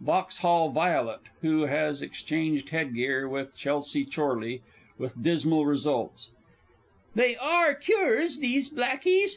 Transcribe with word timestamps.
VAUXHALL 0.00 0.70
VOILET 0.70 1.20
(who 1.42 1.66
has 1.66 2.02
exchanged 2.02 2.70
headgear 2.70 3.28
with 3.28 3.54
CHELSEA 3.54 4.04
CHORLEY 4.06 4.60
with 4.98 5.22
dismal 5.22 5.66
results). 5.66 6.30
They 7.14 7.36
are 7.36 7.76
cures, 7.76 8.40
those 8.40 8.70
blackies! 8.70 9.36